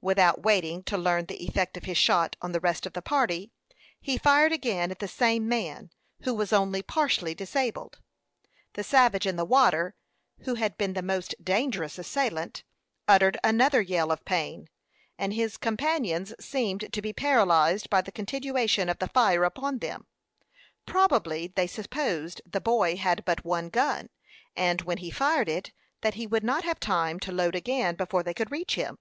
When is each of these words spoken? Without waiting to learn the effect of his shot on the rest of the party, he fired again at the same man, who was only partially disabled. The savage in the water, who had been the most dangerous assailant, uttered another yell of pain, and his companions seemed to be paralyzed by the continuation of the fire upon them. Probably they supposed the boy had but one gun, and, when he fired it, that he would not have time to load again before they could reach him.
Without 0.00 0.44
waiting 0.44 0.84
to 0.84 0.96
learn 0.96 1.26
the 1.26 1.42
effect 1.44 1.76
of 1.76 1.82
his 1.82 1.98
shot 1.98 2.36
on 2.40 2.52
the 2.52 2.60
rest 2.60 2.86
of 2.86 2.92
the 2.92 3.02
party, 3.02 3.50
he 4.00 4.16
fired 4.16 4.52
again 4.52 4.92
at 4.92 5.00
the 5.00 5.08
same 5.08 5.48
man, 5.48 5.90
who 6.22 6.34
was 6.34 6.52
only 6.52 6.82
partially 6.82 7.34
disabled. 7.34 7.98
The 8.74 8.84
savage 8.84 9.26
in 9.26 9.34
the 9.34 9.44
water, 9.44 9.96
who 10.42 10.54
had 10.54 10.78
been 10.78 10.92
the 10.92 11.02
most 11.02 11.34
dangerous 11.44 11.98
assailant, 11.98 12.62
uttered 13.08 13.38
another 13.42 13.80
yell 13.82 14.12
of 14.12 14.24
pain, 14.24 14.68
and 15.18 15.34
his 15.34 15.56
companions 15.56 16.32
seemed 16.38 16.92
to 16.92 17.02
be 17.02 17.12
paralyzed 17.12 17.90
by 17.90 18.00
the 18.00 18.12
continuation 18.12 18.88
of 18.88 19.00
the 19.00 19.08
fire 19.08 19.42
upon 19.42 19.78
them. 19.78 20.06
Probably 20.86 21.48
they 21.48 21.66
supposed 21.66 22.40
the 22.46 22.60
boy 22.60 22.94
had 22.96 23.24
but 23.24 23.44
one 23.44 23.68
gun, 23.68 24.10
and, 24.54 24.80
when 24.82 24.98
he 24.98 25.10
fired 25.10 25.48
it, 25.48 25.72
that 26.02 26.14
he 26.14 26.24
would 26.28 26.44
not 26.44 26.62
have 26.62 26.78
time 26.78 27.18
to 27.18 27.32
load 27.32 27.56
again 27.56 27.96
before 27.96 28.22
they 28.22 28.32
could 28.32 28.52
reach 28.52 28.76
him. 28.76 28.96